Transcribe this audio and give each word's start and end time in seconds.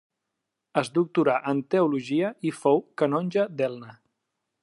Es 0.81 0.87
doctorà 0.95 1.35
en 1.51 1.61
teologia 1.75 2.33
i 2.51 2.55
fou 2.63 2.83
canonge 3.03 3.47
d'Elna. 3.61 3.93